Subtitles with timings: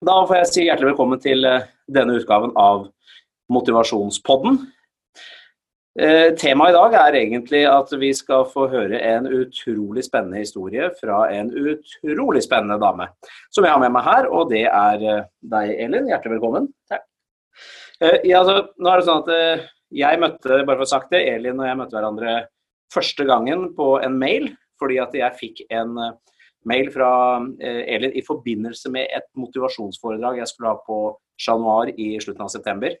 [0.00, 2.86] Da får jeg si hjertelig velkommen til eh, denne utgaven av
[3.52, 4.54] Motivasjonspodden.
[6.00, 10.88] Eh, temaet i dag er egentlig at vi skal få høre en utrolig spennende historie
[10.96, 13.10] fra en utrolig spennende dame
[13.52, 16.08] som jeg har med meg her, og det er eh, deg, Elin.
[16.08, 16.70] Hjertelig velkommen.
[16.88, 17.04] Takk.
[18.00, 19.68] Ja, altså, nå er det sånn at
[20.00, 22.38] jeg møtte, bare for å sagt det, Elin og jeg møtte hverandre
[22.96, 24.48] første gangen på en mail,
[24.80, 25.92] fordi at jeg fikk en
[26.68, 27.10] mail fra
[27.60, 30.98] eh, Elin i forbindelse med et motivasjonsforedrag jeg skulle ha på
[31.40, 32.96] Chat Noir i slutten av september.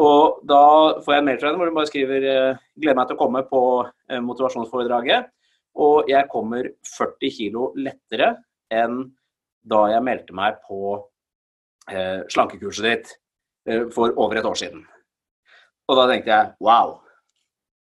[0.00, 0.62] Og da
[1.02, 3.22] får jeg en mail fra henne hvor hun bare skriver eh, 'gleder meg til å
[3.22, 3.62] komme på
[4.10, 5.30] eh, motivasjonsforedraget'.
[5.80, 8.34] Og jeg kommer 40 kilo lettere
[8.74, 9.04] enn
[9.70, 10.98] da jeg meldte meg på
[12.30, 13.08] slankekurset ditt
[13.94, 14.82] for over et år siden.
[15.90, 16.92] Og da tenkte jeg wow,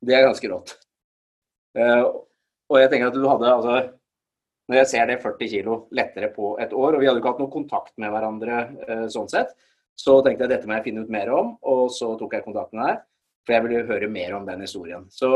[0.06, 0.76] det er ganske rått.
[1.74, 3.78] Og jeg tenker at du hadde altså
[4.70, 7.42] når jeg ser det 40 kg lettere på et år, og vi hadde ikke hatt
[7.44, 9.54] noe kontakt med hverandre eh, sånn sett,
[9.96, 12.74] så tenkte jeg dette må jeg finne ut mer om, og så tok jeg kontakt
[12.76, 13.04] med deg.
[13.46, 15.06] For jeg ville høre mer om den historien.
[15.14, 15.30] Så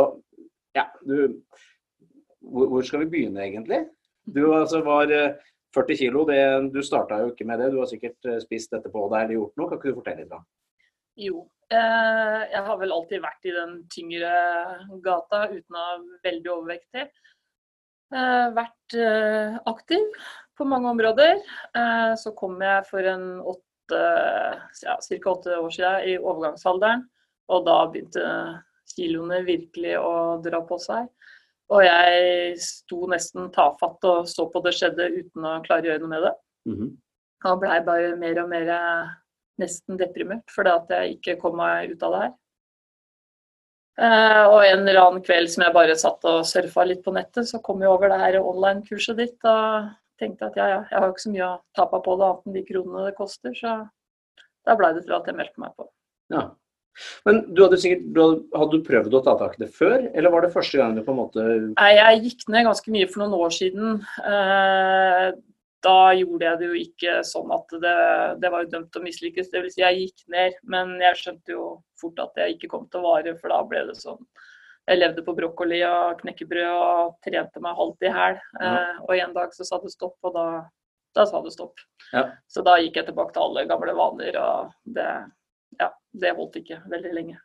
[0.75, 1.43] ja, du
[2.39, 3.83] Hvor, hvor skal vi begynne, egentlig?
[4.25, 5.11] Du altså var
[5.75, 6.39] 40 kilo, det,
[6.73, 7.69] du starta jo ikke med det.
[7.73, 9.69] Du har sikkert spist dette på deg eller gjort noe.
[9.69, 10.33] Kan ikke du fortelle litt?
[10.33, 10.45] om?
[11.19, 11.43] Jo.
[11.69, 14.31] Eh, jeg har vel alltid vært i den tyngre
[15.05, 17.03] gata uten å være veldig overvektig.
[18.09, 20.05] Eh, vært eh, aktiv
[20.57, 21.37] på mange områder.
[21.77, 24.01] Eh, så kom jeg for en åtte,
[24.81, 25.19] ja, ca.
[25.33, 27.05] åtte år siden i overgangsalderen.
[27.53, 28.25] Og da begynte
[28.95, 31.05] kiloene virkelig å dra på seg.
[31.69, 36.01] Og jeg sto nesten tafatt og så på det skjedde uten å klare å gjøre
[36.01, 36.35] noe med det.
[36.65, 36.91] Mm -hmm.
[37.45, 38.71] Og blei bare mer og mer
[39.59, 42.33] nesten deprimert fordi at jeg ikke kom meg ut av det her.
[43.99, 47.49] Uh, og en eller annen kveld som jeg bare satt og surfa litt på nettet,
[47.49, 51.11] så kom jeg over det her online-kurset ditt og tenkte at ja, ja, jeg har
[51.11, 53.55] ikke så mye å tape på det annet enn de kronene det koster.
[53.57, 53.75] Så
[54.67, 55.87] da blei det til at jeg meldte meg på.
[56.31, 56.45] Ja.
[57.27, 60.01] Men du hadde sikkert, du hadde, hadde, du prøvd å ta tak i det før,
[60.09, 63.07] eller var det første gang du på en måte Nei, jeg gikk ned ganske mye
[63.11, 64.01] for noen år siden.
[64.25, 65.29] Uh,
[65.85, 67.97] da gjorde jeg det jo ikke sånn at det,
[68.43, 69.51] det var jo dømt til å mislykkes.
[69.51, 69.75] Dvs.
[69.75, 71.67] Si jeg gikk ned, men jeg skjønte jo
[72.01, 74.19] fort at jeg ikke kom til å vare, for da ble det sånn
[74.89, 78.39] Jeg levde på brokkoli og knekkebrød og trente meg halvt i hæl.
[78.57, 78.69] Ja.
[78.71, 80.45] Eh, og en dag så sa det stopp, og da,
[81.15, 81.83] da sa det stopp.
[82.09, 82.23] Ja.
[82.49, 85.11] Så da gikk jeg tilbake til alle gamle vaner, og det,
[85.77, 85.91] ja,
[86.23, 87.37] det holdt ikke veldig lenge.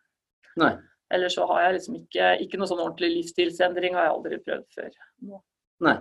[0.62, 0.72] Nei.
[1.12, 4.66] Eller så har jeg liksom ikke Ikke noe sånn ordentlig livsstilsendring har jeg aldri prøvd
[4.78, 4.98] før.
[5.28, 5.40] Nå.
[5.84, 5.98] Nei.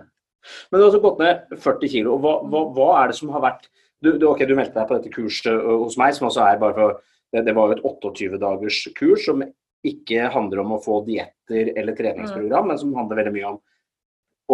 [0.70, 2.12] Men du har altså gått ned 40 kg.
[2.22, 3.68] Hva, hva, hva, er det som har vært
[4.04, 6.76] du, du, ok, du meldte deg på dette kurset hos meg, som også er bare
[6.78, 7.02] for
[7.34, 9.40] Det, det var jo et 28 dagers kurs som
[9.84, 12.68] ikke handler om å få dietter eller treningsprogram, mm.
[12.70, 13.58] men som handler veldig mye om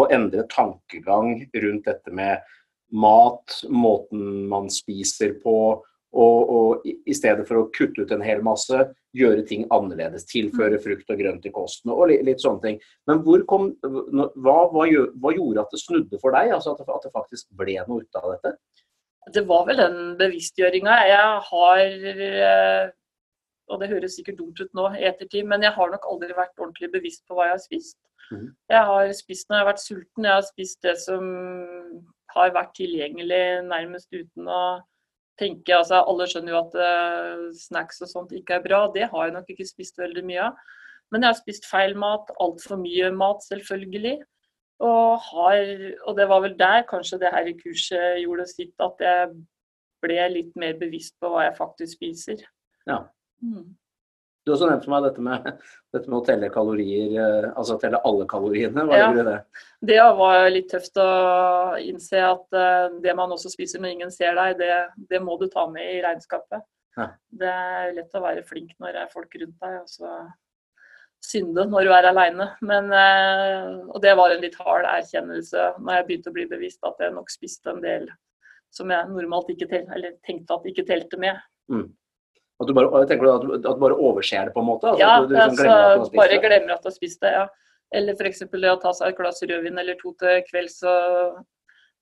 [0.00, 2.46] å endre tankegang rundt dette med
[2.90, 5.56] mat, måten man spiser på,
[6.10, 10.26] og, og, i stedet for å kutte ut en hel masse, gjøre ting annerledes.
[10.30, 10.84] Tilføre mm.
[10.84, 12.78] frukt og grønt i kosten og litt, litt sånne ting.
[13.10, 16.54] Men kom, hva, hva, hva, gjorde at det snudde for deg?
[16.56, 18.54] Altså at det, at det faktisk ble noe ut av dette?
[19.34, 20.96] Det var vel den bevisstgjøringa.
[21.10, 22.94] Jeg har eh,
[23.70, 26.58] og det høres sikkert dumt ut nå i ettertid, men jeg har nok aldri vært
[26.58, 27.98] ordentlig bevisst på hva jeg har spist.
[28.30, 28.48] Mm.
[28.70, 31.28] Jeg har spist når jeg har vært sulten, jeg har spist det som
[32.34, 34.62] har vært tilgjengelig nærmest uten å
[35.40, 38.84] tenker, altså Alle skjønner jo at uh, snacks og sånt ikke er bra.
[38.94, 40.76] Det har jeg nok ikke spist veldig mye av.
[41.10, 44.20] Men jeg har spist feil mat, altfor mye mat selvfølgelig.
[44.80, 45.72] Og, har,
[46.08, 49.32] og det var vel der kanskje det her i kurset gjorde sitt, at jeg
[50.00, 52.46] ble litt mer bevisst på hva jeg faktisk spiser.
[52.88, 53.02] Ja.
[53.44, 53.74] Mm.
[54.44, 55.48] Du har også nevnt for meg dette med,
[55.94, 58.86] dette med, å telle kalorier, eh, altså telle alle kaloriene.
[58.88, 59.38] Hva ja, det?
[59.90, 61.08] Det var litt tøft å
[61.84, 64.78] innse at uh, det man også spiser når ingen ser deg, det,
[65.12, 66.64] det må du ta med i regnskapet.
[66.96, 67.10] Ja.
[67.42, 70.14] Det er lett å være flink når det er folk rundt deg, og så
[71.20, 72.48] synde når du er aleine.
[72.64, 77.04] Uh, og det var en litt hard erkjennelse når jeg begynte å bli bevisst at
[77.04, 78.08] jeg nok spiste en del
[78.72, 81.38] som jeg normalt ikke tenkte at ikke telte med.
[81.70, 81.90] Mm.
[82.60, 84.90] At du bare, tenker du at, at du bare overser det på en måte?
[84.90, 87.32] Altså, ja, du, du liksom altså, bare glemmer at du har spist det.
[87.38, 87.46] ja.
[87.96, 88.44] Eller f.eks.
[88.52, 90.76] det å ta seg et glass rødvin eller to til kvelds.
[90.86, 91.40] Og,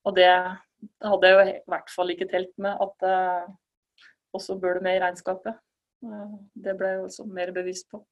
[0.05, 3.47] og det hadde jeg jo i hvert fall ikke telt med at uh,
[4.37, 5.57] også bør det med i regnskapet.
[6.55, 8.03] Det ble jeg også mer bevisst på.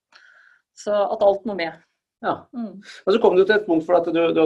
[0.77, 1.77] Så at alt må med.
[2.25, 2.33] Ja.
[2.55, 2.81] Mm.
[2.81, 4.41] Men så kom du til et punkt for at du, du,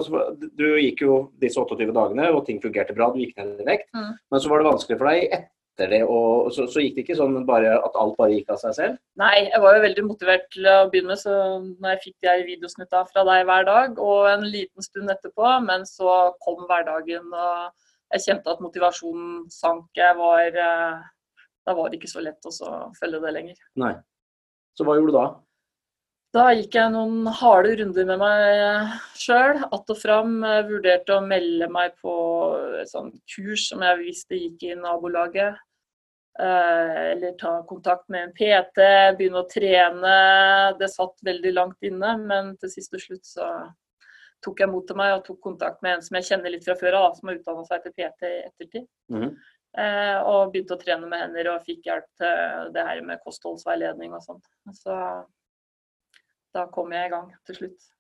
[0.59, 3.09] du, gikk jo disse 28 dagene, og ting fungerte bra.
[3.13, 3.89] Du gikk ned i vekt.
[3.95, 4.13] Mm.
[4.31, 6.01] Men så var det vanskelig for deg etter det?
[6.05, 8.97] Og så, så, gikk det ikke sånn bare, at alt bare gikk av seg selv?
[9.19, 12.35] Nei, jeg var jo veldig motivert til å begynne med, så når jeg fikk de
[12.49, 17.71] videosnutta fra deg hver dag, og en liten stund etterpå, men så kom hverdagen og
[18.11, 19.87] jeg kjente at motivasjonen sank.
[19.95, 21.03] Jeg var uh,
[21.63, 22.51] Da var det ikke så lett å
[22.97, 23.61] følge det lenger.
[23.79, 23.93] Nei.
[24.75, 25.25] Så hva gjorde du da?
[26.31, 29.59] Da gikk jeg noen harde runder med meg sjøl.
[29.67, 30.37] Att og fram.
[30.69, 32.13] Vurderte å melde meg på
[32.79, 35.59] et sånt kurs som jeg visste gikk i nabolaget.
[36.39, 38.79] Eh, eller ta kontakt med en PT,
[39.19, 40.15] begynne å trene.
[40.79, 43.51] Det satt veldig langt inne, men til sist og slutt så
[44.41, 46.79] tok jeg mot til meg og tok kontakt med en som jeg kjenner litt fra
[46.79, 48.87] før av, som har utdanna seg til PT i ettertid.
[49.11, 49.33] Mm
[49.71, 54.23] og begynte å trene med hender og fikk hjelp til det her med kostholdsveiledning og
[54.25, 54.43] sånt.
[54.75, 54.95] Så
[56.55, 57.91] da kom jeg i gang til slutt.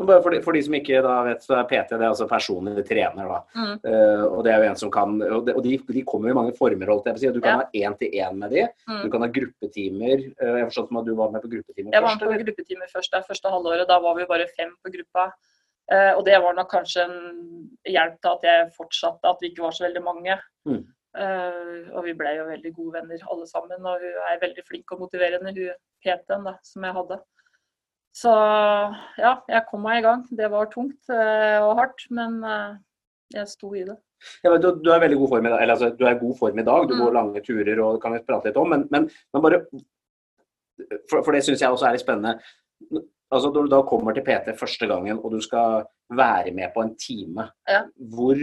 [0.00, 2.24] Bare for de, for de, som ikke da vet, så er PT det er altså
[2.28, 3.28] personlig trener.
[3.28, 3.40] da.
[3.52, 3.74] Mm.
[3.84, 6.36] Uh, og det er jo en som kan, og, de, og de, de kommer i
[6.36, 6.88] mange former.
[6.88, 7.32] holdt jeg på å si.
[7.34, 7.66] Du kan ja.
[7.66, 9.02] ha én-til-én med de, mm.
[9.04, 10.24] du kan ha gruppetimer.
[10.40, 11.98] Uh, jeg forstått som at du var med på gruppetimer først?
[11.98, 13.84] Jeg var med på gruppetimer først det første halvåret.
[13.90, 15.28] Da var vi bare fem på gruppa.
[15.92, 17.20] Uh, og det var nok kanskje en
[17.92, 20.40] hjelp til at jeg fortsatte, at vi ikke var så veldig mange.
[20.64, 20.82] Mm.
[21.92, 23.84] og vi ble jo veldig gode venner alle sammen.
[23.84, 27.18] Og hun er veldig flink og motiverende, hun PT-en som jeg hadde.
[28.12, 28.32] Så
[29.18, 30.24] ja, jeg kom meg i gang.
[30.36, 32.74] Det var tungt eh, og hardt, men eh,
[33.38, 33.96] jeg sto i det.
[34.44, 36.60] Ja, du, du, er veldig god form i dag, eller altså, du er god form
[36.60, 36.84] i dag.
[36.88, 37.00] Du mm.
[37.02, 39.64] går lange turer og kan vi prate litt om, men, men, men bare
[41.10, 42.36] For, for det syns jeg også er litt spennende.
[43.32, 46.84] Altså, Når du da kommer til PT første gangen og du skal være med på
[46.84, 47.82] en time, ja.
[48.12, 48.38] hvor,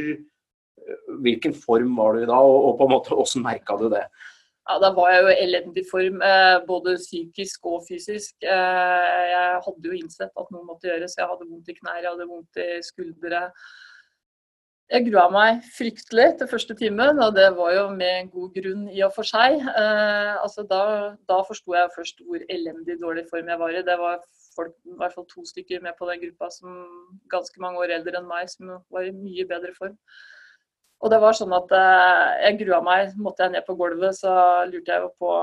[1.21, 4.06] hvilken form var du i da, og, og på en måte hvordan merka du det?
[4.69, 8.36] Ja, Da var jeg jo i elendig form, eh, både psykisk og fysisk.
[8.44, 11.18] Eh, jeg hadde jo innsett at noe måtte gjøres.
[11.18, 13.42] Jeg hadde vondt i knær, jeg hadde vondt i skuldre.
[14.89, 19.01] Jeg grua meg fryktelig til første timen, og det var jo med god grunn i
[19.06, 19.57] og for seg.
[19.57, 20.83] Eh, altså da,
[21.30, 23.86] da forsto jeg først hvor elendig dårlig form jeg var i.
[23.86, 24.21] Det var
[24.56, 26.81] folk, i hvert fall to stykker med på den gruppa som
[27.30, 29.98] ganske mange år eldre enn meg, som var i mye bedre form.
[30.99, 33.15] Og det var sånn at eh, jeg grua meg.
[33.21, 34.33] Måtte jeg ned på gulvet, så
[34.67, 35.33] lurte jeg på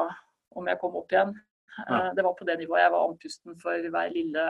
[0.56, 1.32] om jeg kom opp igjen.
[1.76, 1.84] Ja.
[1.86, 2.82] Eh, det var på det nivået.
[2.84, 4.46] Jeg var andpusten for hver lille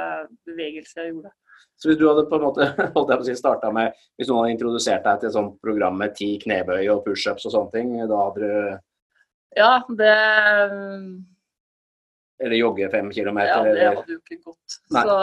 [0.48, 1.32] bevegelse jeg gjorde.
[1.76, 2.66] Så hvis du hadde på en måte
[2.96, 5.56] holdt jeg på å si, starta med Hvis noen hadde introdusert deg til et sånt
[5.64, 10.12] program med ti knebøy og pushups og sånne ting, da hadde du Ja, det
[12.42, 13.70] Eller jogge fem kilometer?
[13.70, 14.78] Ja, det hadde jo ikke gått.
[14.92, 15.16] Så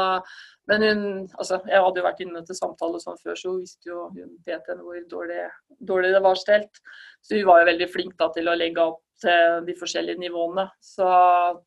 [0.72, 1.02] men hun,
[1.36, 4.30] altså, jeg hadde jo vært inne til samtale sånn før, så hun visste jo hun
[4.48, 5.42] vet henne hvor dårlig,
[5.84, 6.80] dårlig, det var stelt.
[7.20, 10.70] Så hun var jo veldig flink da, til å legge opp til de forskjellige nivåene.
[10.84, 11.08] Så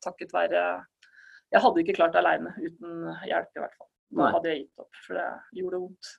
[0.05, 0.63] takket være
[1.53, 3.91] Jeg hadde ikke klart det alene uten hjelp, i hvert fall.
[4.17, 5.27] Da hadde jeg gitt opp, for det
[5.61, 6.09] gjorde vondt.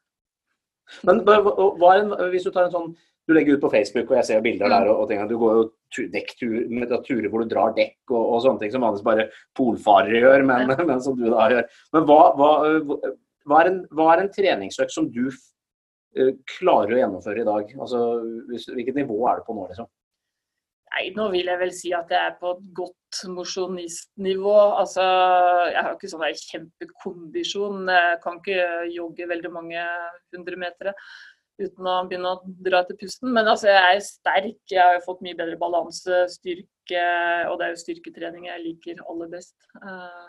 [1.04, 1.40] Men hva
[1.82, 2.92] hva en, hvis du tar en sånn
[3.28, 4.88] du legger ut på Facebook, og jeg ser bilder der.
[4.88, 8.72] og, og at Du går jo dekkturer hvor du drar dekk og, og sånne ting
[8.72, 9.28] som vanligvis bare
[9.58, 11.68] polfarere gjør, men, men, som du da gjør.
[11.96, 12.50] Men hva, hva,
[13.44, 17.76] hva er, en, hva er en treningsøkt som du uh, klarer å gjennomføre i dag?
[17.76, 18.02] Altså,
[18.48, 19.92] Hvilket nivå er du på nå, liksom?
[20.88, 24.54] Nei, nå vil jeg vel si at jeg er på et godt mosjonistnivå.
[24.80, 25.04] Altså,
[25.68, 27.82] jeg har ikke sånn kjempekondisjon.
[27.92, 29.82] Jeg kan ikke jogge veldig mange
[30.32, 30.96] hundremetere
[31.58, 33.32] uten å begynne å dra etter pusten.
[33.34, 34.58] Men altså, jeg er sterk.
[34.70, 37.04] Jeg har jo fått mye bedre balanse, styrke,
[37.50, 39.56] og det er jo styrketrening jeg liker aller best.
[39.82, 40.26] Eh,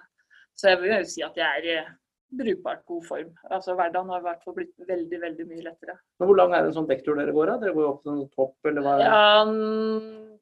[0.59, 1.79] så jeg vil jo si at jeg er i
[2.39, 3.29] brukbart god form.
[3.49, 5.95] Altså Hverdagen har i hvert fall blitt veldig veldig mye lettere.
[6.19, 7.53] Men Hvor lang er en sånn dekktur dere går?
[7.53, 7.57] da?
[7.63, 8.97] Dere går opp til en topp, eller hva?
[9.01, 9.23] Ja,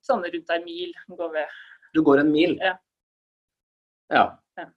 [0.08, 0.92] sånn rundt en mil
[1.22, 1.46] går vi.
[1.96, 2.58] Du går en mil?
[2.60, 2.76] Ja.
[4.14, 4.26] ja.
[4.60, 4.68] ja.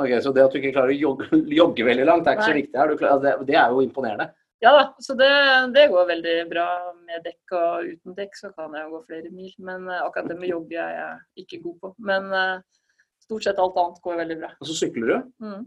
[0.00, 1.28] Ok, Så det at du ikke klarer å jogge,
[1.60, 2.52] jogge veldig langt, er ikke Nei.
[2.54, 3.20] så viktig her.
[3.26, 4.30] Det, det er jo imponerende.
[4.64, 5.28] Ja da, så det,
[5.74, 6.66] det, går veldig bra
[7.04, 7.54] med dekk.
[7.58, 9.52] Og uten dekk så kan jeg gå flere mil.
[9.68, 11.92] Men uh, akkurat det med er jeg ikke god på.
[12.08, 12.84] Men uh,
[13.26, 14.52] stort sett alt annet går veldig bra.
[14.60, 15.16] Og så sykler du?
[15.44, 15.66] Mm.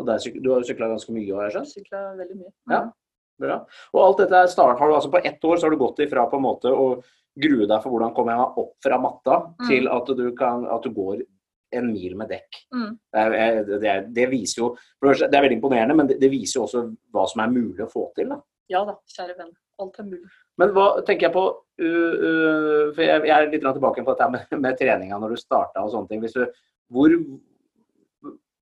[0.00, 1.30] Og der, du har jo sykla ganske mye?
[1.36, 1.72] har jeg skjønt?
[1.76, 2.52] Sykla veldig mye.
[2.66, 2.74] Mm.
[2.74, 2.84] Ja,
[3.44, 3.58] bra.
[3.92, 6.26] Og alt dette start, har du altså På ett år så har du gått ifra
[6.30, 6.86] på en måte å
[7.42, 9.68] grue deg for hvordan kommer jeg meg opp fra matta, mm.
[9.70, 11.22] til at du, kan, at du går
[11.78, 12.60] en mil med dekk.
[12.74, 12.88] Mm.
[13.14, 14.70] Det, er, det, er, det, viser jo
[15.02, 17.90] Det er veldig imponerende, men det, det, viser jo også hva som er mulig å
[17.90, 18.32] få til.
[18.32, 18.40] Da.
[18.72, 19.52] Ja da, kjære venn.
[19.82, 20.28] Alt er mulig.
[20.60, 24.28] Men hva tenker jeg på uh, uh, For jeg, jeg, er litt tilbake på dette
[24.34, 26.22] med, med treninga når du starta og sånne ting.
[26.22, 26.44] Du,
[26.92, 27.16] hvor,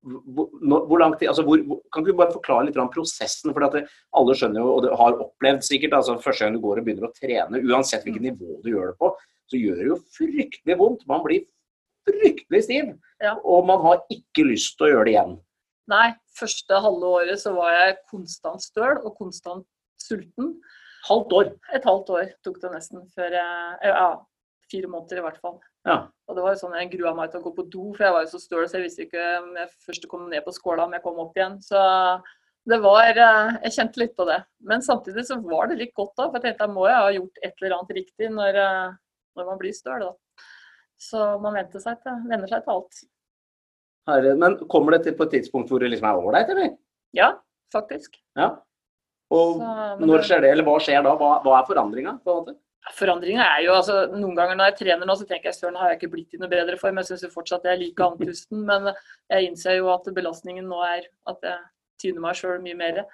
[0.00, 1.60] hvor, hvor lang tid, altså hvor,
[1.92, 3.52] Kan du bare forklare litt om prosessen?
[3.52, 6.88] for Alle skjønner jo, og det har opplevd sikkert, altså første gang du går og
[6.88, 8.30] begynner å trene, uansett hvilket mm.
[8.30, 9.12] nivå du gjør det på,
[9.50, 11.06] så gjør det jo fryktelig vondt.
[11.10, 11.44] Man blir
[12.08, 12.90] fryktelig stiv.
[13.22, 13.36] Ja.
[13.44, 15.38] Og man har ikke lyst til å gjøre det igjen.
[15.90, 16.06] Nei,
[16.38, 19.66] første halve året så var jeg konstant støl og konstant
[20.00, 20.54] sulten.
[21.08, 21.52] Halvt år?
[21.74, 24.10] Et halvt år tok det nesten før jeg Ja,
[24.70, 25.58] fire måneder i hvert fall.
[25.88, 25.96] Ja.
[26.28, 28.14] Og det var jo sånn Jeg grua meg til å gå på do, for jeg
[28.14, 30.86] var jo så støl så jeg visste ikke om jeg først kom ned på skåla
[30.86, 31.56] om jeg kom opp igjen.
[31.64, 31.80] Så
[32.68, 34.38] det var eh, Jeg kjente litt på det.
[34.68, 37.12] Men samtidig så var det litt godt da, for jeg tenkte jeg må jeg ha
[37.16, 38.98] gjort et eller annet riktig når, eh,
[39.40, 40.46] når man blir støl, da.
[41.00, 43.04] Så man venter seg til, venner seg til alt.
[44.10, 46.74] Herre, men kommer det til på et tidspunkt hvor det liksom er ålreit, eller?
[47.16, 47.30] Ja,
[47.72, 48.18] faktisk.
[48.38, 48.52] Ja.
[49.30, 49.70] Og Så,
[50.02, 51.14] når skjer det, eller hva skjer da?
[51.18, 52.16] Hva, hva er forandringa?
[52.96, 55.92] Forandringa er jo altså Noen ganger når jeg trener nå, så tenker jeg søren, har
[55.92, 56.98] jeg ikke blitt i noe bedre form.
[57.00, 58.90] Jeg syns fortsatt jeg er like andpusten, men
[59.30, 61.60] jeg innser jo at belastningen nå er at jeg
[62.02, 63.04] tyner meg sjøl mye mer.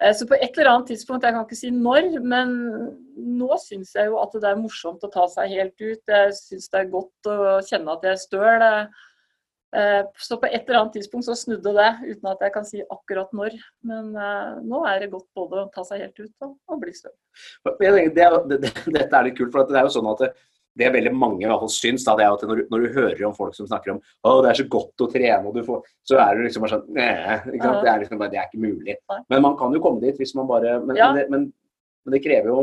[0.00, 2.56] Eh, Så på et eller annet tidspunkt, jeg kan ikke si når, men
[3.36, 6.02] nå syns jeg jo at det er morsomt å ta seg helt ut.
[6.08, 8.66] Jeg syns det er godt å kjenne at jeg er støl.
[9.76, 12.80] Eh, Så på et eller annet tidspunkt så snudde det, uten at jeg kan si
[12.82, 13.58] akkurat når.
[13.86, 17.14] Men eh, nå er det godt både å ta seg helt ut og, bli støl.
[18.96, 20.32] Dette er litt kult, for det er jo sånn at
[20.80, 22.84] det, er veldig mange i hvert fall syns, da, det er at når, du- når
[22.86, 25.62] du hører om folk som snakker om å, det er så godt å trene, du
[25.68, 26.90] får, så er det liksom bare sånn?
[26.96, 28.96] Det er liksom bare, det er ikke mulig.
[29.30, 31.12] Men man kan jo komme dit hvis man bare Men, Ja.
[31.12, 31.46] men, det, men,
[32.06, 32.60] men det krever jo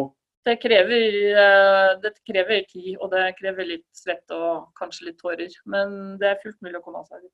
[0.47, 1.05] Det krever,
[1.43, 5.51] eh, det krever tid, og det krever litt svett og kanskje litt tårer.
[5.65, 7.33] Men det er fullt mulig å komme av seg dit.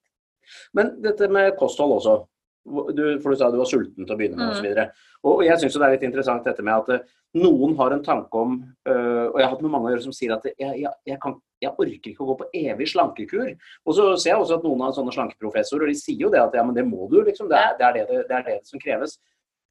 [0.74, 2.16] Men dette med kosthold også.
[2.63, 4.53] Du, for du sa du var sulten til å begynne med Mm.
[4.55, 4.91] osv.
[5.24, 8.03] Og, og jeg syns det er litt interessant dette med at eh, noen har en
[8.05, 8.53] tanke om
[8.88, 11.17] øh, Og jeg har hatt med mange å gjøre som sier at jeg, jeg, jeg,
[11.20, 13.51] kan, jeg orker ikke å gå på evig slankekur.
[13.86, 16.55] Og så ser jeg også at noen av sånne slankeprofessorer de sier jo det at
[16.55, 17.50] ja, men det må du, liksom.
[17.51, 19.17] Det er det, er det, det, det, er det som kreves.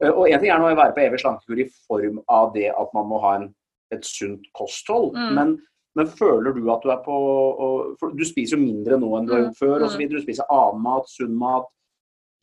[0.02, 2.68] Eh, Og en ting er nå å være på evig slankekur i form av det
[2.76, 3.52] at man må ha en,
[3.94, 5.14] et sunt kosthold.
[5.16, 5.32] Mm.
[5.38, 5.54] Men,
[5.96, 7.16] men føler du at du er på
[8.16, 9.84] Du spiser jo mindre nå enn du har Mm, gjort før, mm.
[9.84, 10.18] og så videre.
[10.20, 11.68] Du spiser annen mat, sunn mat.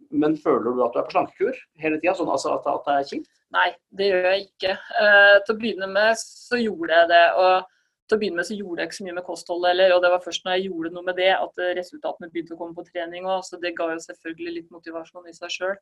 [0.10, 2.16] Men føler du at du er på slankekur hele tida?
[2.18, 3.34] Sånn altså at, det er kjipt?
[3.54, 4.78] Nei, det gjør jeg ikke.
[5.02, 7.26] Eh, til å begynne med så gjorde jeg det.
[7.42, 7.76] og
[8.10, 9.92] til å begynne med så gjorde jeg ikke så mye med kostholdet heller.
[9.94, 12.62] Og det var først når jeg gjorde noe med det, at eh, resultatene begynte å
[12.62, 13.44] komme på trening òg.
[13.46, 15.78] Så det ga jo selvfølgelig litt motivasjon i seg sjøl.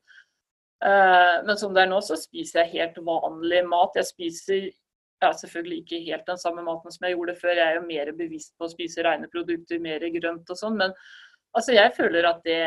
[1.48, 3.96] men som det er nå, så spiser jeg helt vanlig mat.
[3.98, 4.68] Jeg spiser
[5.22, 7.56] ja, selvfølgelig ikke helt den samme maten som jeg gjorde før.
[7.58, 10.78] Jeg er jo mer bevisst på å spise rene produkter, mer grønt og sånn.
[10.78, 10.94] Men
[11.56, 12.58] altså, jeg føler at det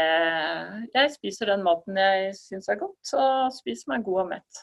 [0.94, 4.62] Jeg spiser den maten jeg syns er godt, og spiser meg god og mett.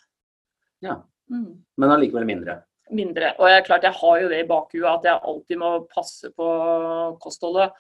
[0.82, 0.96] Ja.
[1.30, 2.62] Mm Men allikevel mindre.
[2.90, 3.34] mindre.
[3.40, 6.48] Og jeg, klart, jeg har jo det i bakhuet at jeg alltid må passe på
[7.20, 7.72] kostholdet.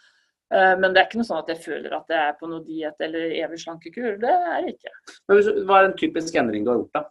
[0.51, 2.63] Eh, Men det er ikke noe sånn at jeg føler at jeg er på noe
[2.65, 4.17] diett eller evig slankekur.
[4.19, 4.91] Det er det ikke.
[5.29, 7.03] Men hva er en typisk endring du har gjort, da?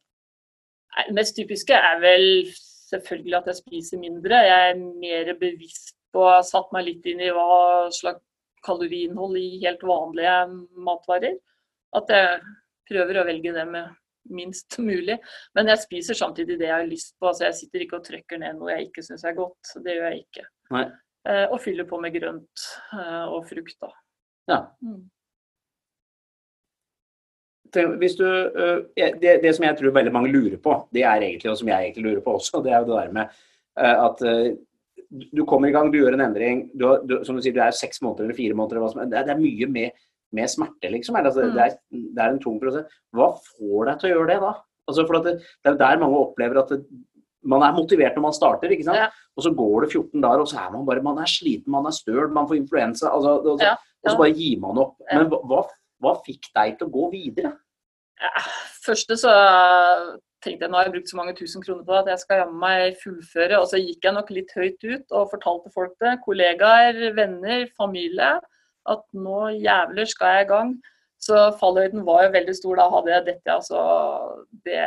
[1.06, 2.26] Det mest typiske er vel
[2.90, 4.38] selvfølgelig at jeg spiser mindre.
[4.44, 8.22] Jeg er mer bevisst på satt meg litt inn i hva slags
[8.66, 10.36] kaloriinnhold i helt vanlige
[10.88, 11.38] matvarer.
[11.96, 12.42] At jeg
[12.90, 13.94] prøver å velge det med
[14.30, 15.18] minst mulig.
[15.54, 17.30] Men jeg spiser samtidig det jeg har lyst på.
[17.30, 19.76] Altså jeg sitter ikke og trykker ned noe jeg ikke syns er godt.
[19.84, 20.46] Det gjør jeg ikke.
[20.76, 20.86] Nei.
[21.26, 23.92] Eh, og fyller på med grønt eh, og frukt, da.
[24.46, 24.58] Ja.
[24.84, 25.04] Mm.
[27.98, 31.50] Hvis du, øh, det, det som jeg tror veldig mange lurer på, det er egentlig,
[31.50, 33.40] og som jeg egentlig lurer på også, det er jo det der med
[33.76, 34.22] at
[35.10, 36.64] du kommer i gang, du gjør en endring.
[36.74, 38.80] Du, du, som du sier, du er seks måneder eller fire måneder.
[38.82, 39.10] eller er.
[39.10, 39.90] det, er, det er mye med,
[40.34, 41.14] med smerte, liksom.
[41.18, 41.52] Det, Altså, Mm.
[41.54, 41.76] det, er,
[42.16, 42.86] det er en tung prosess.
[43.14, 44.54] Hva får deg til å gjøre det, da?
[44.88, 45.34] Altså, for at det,
[45.66, 46.72] er jo der mange opplever at
[47.46, 48.98] man er motivert når man starter, ikke sant?
[48.98, 49.08] Ja.
[49.36, 51.86] og så går det 14 dager, og så er man bare man er sliten, man
[51.86, 53.10] er støl, man får influensa.
[53.12, 54.96] Altså, og, så, Ja, og så bare gir man opp.
[55.06, 55.20] Ja.
[55.22, 55.62] Men hva,
[56.02, 57.52] hva fikk deg til å gå videre?
[58.22, 58.32] Ja,
[58.86, 59.30] første så
[60.46, 62.42] tenkte jeg nå har jeg brukt så mange tusen kroner på det at jeg skal
[62.44, 63.60] jammen meg fullføre.
[63.60, 66.16] Og så gikk jeg nok litt høyt ut og fortalte folk det.
[66.24, 68.36] Kollegaer, venner, familie.
[68.86, 70.76] At nå jævler skal jeg i gang.
[71.26, 72.78] Så fallhøyden var jo veldig stor.
[72.78, 73.84] Da hadde jeg dette, altså.
[74.66, 74.82] Det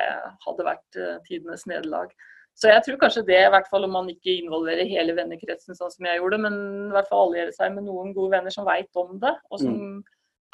[0.45, 2.13] hadde vært eh, tidenes nederlag.
[2.59, 5.91] Så jeg tror kanskje det, i hvert fall om man ikke involverer hele vennekretsen sånn
[5.93, 6.55] som jeg gjorde, men
[6.89, 9.77] i hvert fall alliere seg med noen gode venner som veit om det, og som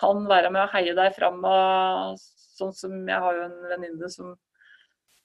[0.01, 1.39] kan være med å heie deg fram.
[1.49, 2.19] Og
[2.59, 4.35] sånn som jeg har jo en venninne som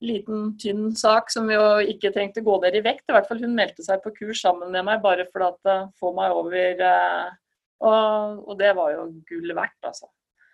[0.04, 3.06] liten, tynn sak som jo ikke trengte gå der i vekt.
[3.08, 6.14] I hvert fall hun meldte seg på kurs sammen med meg bare for å få
[6.16, 7.30] meg over eh,
[7.80, 10.10] og, og det var jo gull verdt, altså.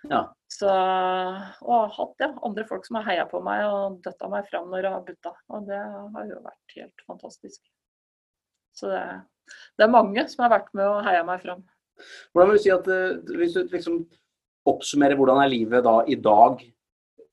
[0.07, 0.21] Ja.
[0.53, 4.47] Så, og har hatt ja, andre folk som har heia på meg og døtta meg
[4.47, 5.33] fram når jeg har butta.
[5.51, 7.59] Og det har jo vært helt fantastisk.
[8.77, 9.03] Så det,
[9.75, 11.65] det er mange som har vært med og heia meg fram.
[12.31, 14.01] Hvordan vil du si at eh, Hvis du liksom
[14.69, 16.63] oppsummerer hvordan er livet da i dag,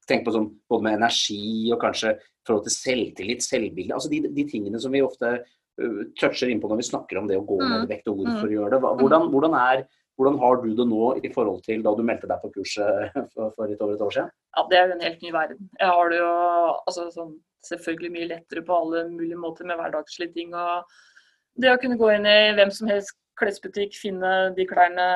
[0.09, 2.15] tenk på sånn både med energi og kanskje
[2.47, 6.81] forhold til selvtillit, selvbilde, altså de, de tingene som vi ofte uh, toucher innpå når
[6.81, 7.69] vi snakker om det å gå Mm.
[7.71, 8.55] ned i vekt og hvorfor Mm.
[8.57, 8.81] gjøre det.
[8.99, 9.85] Hvordan, hvordan, er,
[10.19, 13.53] hvordan har du det nå i forhold til da du meldte deg på kurset for,
[13.55, 14.29] for litt over et år siden?
[14.57, 15.69] Ja, det er jo en helt ny verden.
[15.79, 16.33] Jeg har det jo
[16.87, 17.33] altså, sånn,
[17.63, 20.53] selvfølgelig mye lettere på alle mulige måter med hverdagslige ting.
[20.53, 20.83] Og
[21.55, 25.07] det å kunne gå inn i hvem som helst klesbutikk, finne de klærne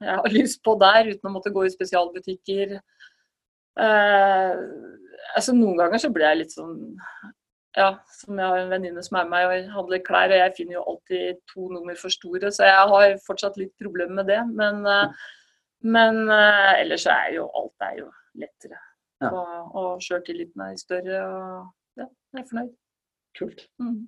[0.00, 2.78] jeg har lyst på der, uten å måtte gå i spesialbutikker.
[3.80, 4.52] Eh,
[5.34, 6.76] altså Noen ganger så blir jeg litt sånn
[7.74, 7.88] ja,
[8.20, 10.76] som jeg har en venninne som er med meg og handler klær, og jeg finner
[10.76, 14.40] jo alltid to nummer for store, så jeg har fortsatt litt problemer med det.
[14.54, 15.24] Men, eh,
[15.96, 18.78] men eh, ellers er jo alt er jo lettere.
[19.24, 19.30] Ja.
[19.32, 22.72] Og, og sjøltilliten er større, og ja, jeg er fornøyd.
[23.38, 23.66] Kult.
[23.82, 24.04] Mm.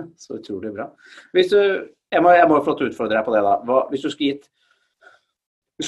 [0.22, 0.90] Så utrolig bra.
[1.34, 3.58] Hvis du, jeg må, jeg må få utfordre deg på det, da.
[3.66, 4.50] Hva, hvis du skulle gitt,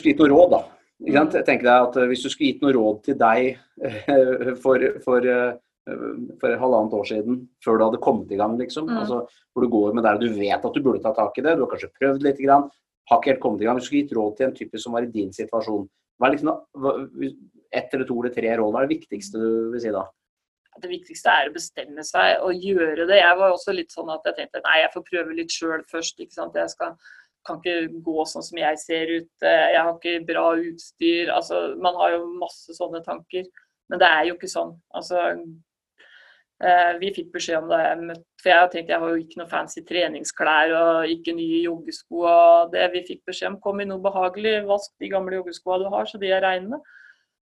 [0.02, 0.62] gitt noe råd, da.
[1.02, 3.56] Jeg tenker deg at Hvis du skulle gitt noe råd til deg
[4.62, 5.28] for, for
[6.38, 8.86] for halvannet år siden, før du hadde kommet i gang, liksom.
[8.86, 9.00] Mm.
[9.00, 11.56] Altså, hvor du går med der du vet at du burde ta tak i det,
[11.58, 12.68] du har kanskje prøvd litt, grann,
[13.10, 13.78] har ikke helt kommet i gang.
[13.78, 15.88] Hvis du skulle gitt råd til en type som var i din situasjon,
[16.20, 16.52] hva er liksom,
[17.72, 20.04] ett eller to eller tre råd, hva er det viktigste du vil si da?
[20.82, 23.18] Det viktigste er å bestemme seg og gjøre det.
[23.18, 26.22] Jeg var også litt sånn at jeg tenkte nei, jeg får prøve litt sjøl først.
[26.22, 26.56] ikke sant?
[26.56, 26.94] Jeg skal,
[27.46, 29.30] kan ikke gå sånn som jeg ser ut.
[29.42, 31.32] Jeg har ikke bra utstyr.
[31.34, 33.48] altså Man har jo masse sånne tanker.
[33.90, 34.76] Men det er jo ikke sånn.
[34.94, 35.20] Altså,
[36.62, 39.82] Eh, vi fikk beskjed om det for jeg tenkte jeg har jo ikke noe fancy
[39.86, 42.20] treningsklær og ikke nye joggesko.
[42.22, 45.94] og det Vi fikk beskjed om kom i noe behagelig, vask de gamle joggeskoene du
[45.94, 46.78] har, så de er reine.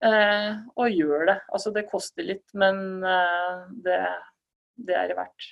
[0.06, 1.38] Eh, og gjør det.
[1.54, 4.00] Altså det koster litt, men eh, det,
[4.90, 5.52] det, er det verdt.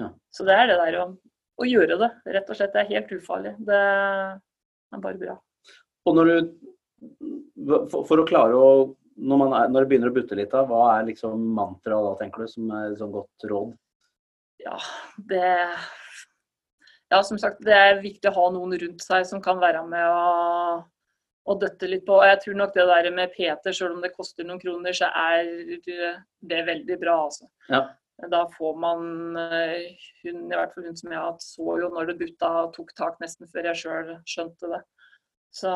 [0.00, 0.08] Ja.
[0.32, 1.06] Så det er det der å,
[1.62, 2.74] å, gjøre det, rett og slett.
[2.74, 3.54] Det er helt ufarlig.
[3.66, 5.36] Det er bare bra.
[6.06, 6.52] Og når du,
[7.90, 8.72] for, for å klare å
[9.16, 12.12] når, man er, når det begynner å butte litt, da, hva er liksom mantraet da,
[12.20, 13.74] tenker du, som er sånn godt råd?
[14.62, 14.78] Ja,
[15.30, 15.50] det
[17.12, 20.06] Ja, som sagt, det er viktig å ha noen rundt seg som kan være med
[20.08, 20.84] og,
[21.44, 22.16] og døtte litt på.
[22.16, 25.10] Og jeg tror nok det der med Peter, selv om det koster noen kroner, så
[25.12, 25.50] er
[25.84, 27.50] det veldig bra, altså.
[27.68, 27.84] Ja.
[28.30, 29.00] Da får man
[29.34, 32.76] hun, i hvert fall hun som jeg har hatt, så jo når det butta og
[32.76, 34.82] tok tak nesten før jeg sjøl skjønte det.
[35.52, 35.72] Så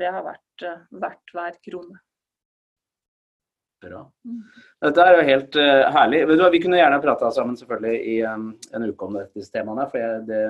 [0.00, 2.00] det har vært verdt hver krone.
[3.84, 4.00] Bra.
[4.24, 4.40] Mm.
[4.86, 6.22] Dette er jo helt uh, herlig.
[6.54, 9.84] Vi kunne gjerne prata sammen selvfølgelig i um, en uke om disse temaene.
[9.90, 10.40] for jeg, det,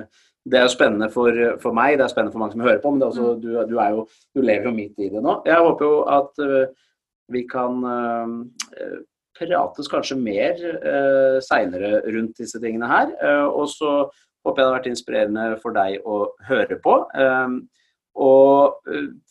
[0.47, 2.93] det, er jo spennende for, for, meg, det er spennende for mange som hører på,
[2.95, 3.41] men også, mm.
[3.43, 5.41] du, du, jo, du, lever jo midt i det nå.
[5.47, 6.87] Jeg håper jo at uh,
[7.35, 8.95] vi kan uh,
[9.37, 13.13] prates kanskje mer eh, seinere rundt disse tingene her.
[13.47, 14.07] og så
[14.45, 17.01] håper jeg det har vært inspirerende for deg å høre på.
[17.19, 17.59] Um,
[18.17, 18.79] og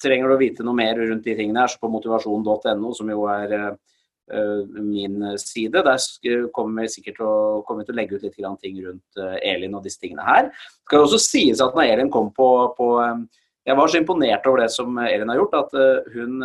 [0.03, 3.25] trenger du å vite noe mer rundt de tingene her, så på motivasjon.no, som jo
[3.33, 3.55] er
[4.83, 5.83] min side.
[5.87, 9.83] Der kommer vi sikkert til å, til å legge ut litt ting rundt Elin og
[9.87, 10.53] disse tingene her.
[10.53, 12.91] Det skal også sies at når Elin kom på, på
[13.67, 16.43] jeg var så imponert over det som Elin har gjort, at uh, hun,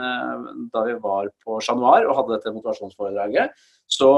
[0.73, 3.53] da vi var på Chat Noir og hadde dette motivasjonsforedraget,
[3.91, 4.12] så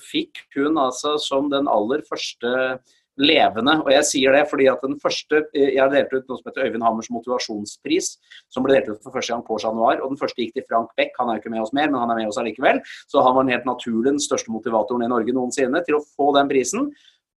[0.00, 2.80] fikk hun altså som den aller første
[3.20, 3.76] levende.
[3.84, 6.66] Og jeg sier det fordi at den første Jeg har delt ut noe som heter
[6.66, 8.10] Øyvind Hammers motivasjonspris,
[8.52, 10.00] som ble delt ut for første gang på januar.
[10.00, 11.14] Og den første gikk til Frank Beck.
[11.18, 12.80] Han er jo ikke med oss mer, men han er med oss allikevel.
[13.10, 16.30] Så han var den helt naturlig den største motivatoren i Norge noensinne til å få
[16.38, 16.90] den prisen.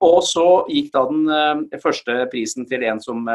[0.02, 3.28] Og så gikk da den første prisen til en som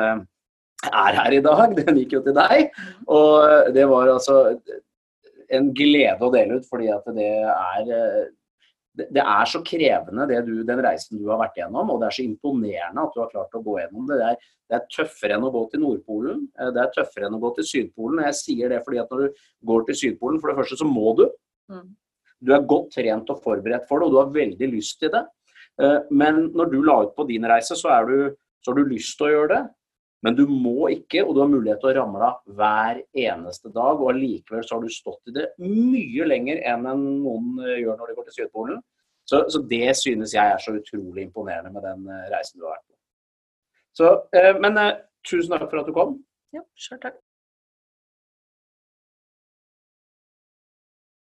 [0.84, 1.74] er her i dag.
[1.78, 2.72] Den gikk jo til deg.
[3.08, 4.40] Og det var altså
[5.54, 8.26] en glede å dele ut, fordi at det er uh,
[8.96, 12.24] det er så krevende du, den reisen du har vært gjennom, og det er så
[12.24, 14.18] imponerende at du har klart å gå gjennom det.
[14.20, 17.36] Det er, det er, tøffere enn å gå til Nordpolen, eh, det er tøffere enn
[17.36, 18.22] å gå til Sydpolen.
[18.24, 21.14] Jeg sier det fordi at når du går til Sydpolen, for det første så må
[21.18, 21.26] du.
[21.72, 21.86] Mm.
[22.46, 25.24] Du er godt trent og forberedt for det, og du har veldig lyst til det.
[25.82, 28.32] Eh, men når du la ut på din reise, så, du,
[28.64, 29.62] så har du lyst til å gjøre det.
[30.26, 34.00] Men du må ikke, og du har mulighet til å ramle av hver eneste dag.
[34.00, 38.10] Og allikevel så har du stått i det mye lenger enn noen eh, gjør når
[38.10, 38.80] de går til Sydpolen.
[39.26, 42.74] Så, så, det synes jeg er så utrolig imponerende med den eh, reisen du har
[42.74, 42.98] vært på.
[44.00, 44.82] Så, eh, men
[45.26, 46.18] tusen takk for at du kom.
[46.54, 47.22] Ja, selv takk.